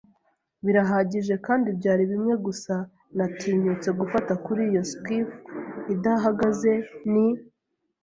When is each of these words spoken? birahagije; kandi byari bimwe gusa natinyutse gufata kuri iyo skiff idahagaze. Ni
birahagije; 0.65 1.33
kandi 1.45 1.67
byari 1.79 2.03
bimwe 2.11 2.33
gusa 2.45 2.75
natinyutse 3.17 3.89
gufata 3.99 4.33
kuri 4.45 4.61
iyo 4.69 4.83
skiff 4.91 5.29
idahagaze. 5.93 6.73
Ni 7.11 7.27